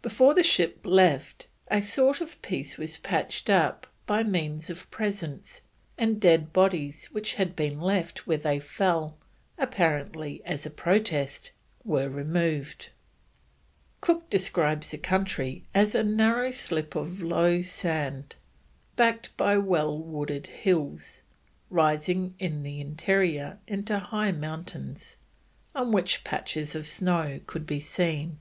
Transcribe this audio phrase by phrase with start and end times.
[0.00, 5.60] Before the ship left, a sort of peace was patched up by means of presents,
[5.98, 9.18] and the dead bodies which had been left where they fell,
[9.58, 11.52] apparently as a protest,
[11.84, 12.88] were removed.
[14.00, 18.36] Cook describes the country as a narrow slip of low sand,
[18.96, 21.20] backed by well wooded hills,
[21.68, 25.16] rising in the interior into high mountains,
[25.74, 28.38] on which patches of snow could be seen.